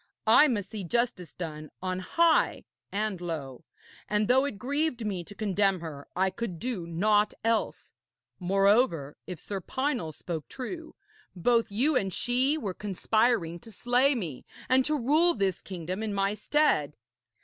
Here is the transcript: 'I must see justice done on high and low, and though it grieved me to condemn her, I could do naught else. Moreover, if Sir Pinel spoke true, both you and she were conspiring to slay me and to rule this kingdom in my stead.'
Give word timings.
'I 0.25 0.47
must 0.47 0.71
see 0.71 0.83
justice 0.83 1.35
done 1.35 1.69
on 1.79 1.99
high 1.99 2.63
and 2.91 3.21
low, 3.21 3.63
and 4.09 4.27
though 4.27 4.45
it 4.45 4.57
grieved 4.57 5.05
me 5.05 5.23
to 5.23 5.35
condemn 5.35 5.79
her, 5.81 6.07
I 6.15 6.31
could 6.31 6.57
do 6.57 6.87
naught 6.87 7.35
else. 7.43 7.93
Moreover, 8.39 9.15
if 9.27 9.39
Sir 9.39 9.61
Pinel 9.61 10.11
spoke 10.11 10.47
true, 10.49 10.95
both 11.35 11.71
you 11.71 11.95
and 11.95 12.11
she 12.11 12.57
were 12.57 12.73
conspiring 12.73 13.59
to 13.59 13.71
slay 13.71 14.15
me 14.15 14.43
and 14.67 14.83
to 14.85 14.97
rule 14.97 15.35
this 15.35 15.61
kingdom 15.61 16.01
in 16.01 16.15
my 16.15 16.33
stead.' 16.33 16.97